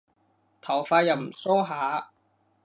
[0.63, 2.09] 頭髮又唔梳下